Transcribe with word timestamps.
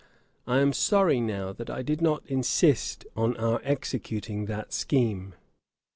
I 0.47 0.61
am 0.61 0.73
sorry 0.73 1.19
now 1.21 1.53
that 1.53 1.69
I 1.69 1.83
did 1.83 2.01
not 2.01 2.25
insist 2.25 3.05
on 3.15 3.37
our 3.37 3.61
executing 3.63 4.45
that 4.47 4.73
scheme. 4.73 5.35